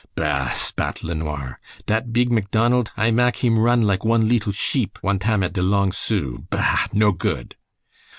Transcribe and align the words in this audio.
"Bah!" 0.15 0.49
spat 0.49 1.03
LeNoir, 1.03 1.59
"Dat 1.85 2.11
beeg 2.11 2.31
Macdonald 2.31 2.89
I 2.97 3.11
mak 3.11 3.35
heem 3.35 3.59
run 3.59 3.83
like 3.83 4.03
one 4.03 4.27
leetle 4.27 4.51
sheep, 4.51 4.97
one 5.03 5.19
tam 5.19 5.43
at 5.43 5.53
de 5.53 5.61
long 5.61 5.91
Sault, 5.91 6.49
bah! 6.49 6.87
No 6.91 7.11
good!" 7.11 7.55